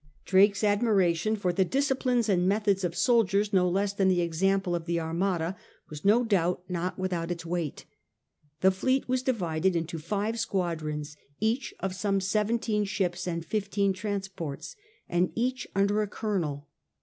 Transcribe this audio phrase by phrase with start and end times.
[0.25, 2.95] Drake's admiration for the dis XII ORGANISATION OF THE FLEET 179 cipline and methods of
[2.97, 5.55] soldiers no less than the example of the Armada
[5.91, 7.85] was no doubt not without its weight.
[8.61, 14.75] The fleet was divided into five squadrons, each of some seventeen ships and fifteen transports,
[15.07, 16.67] and each under a colonel.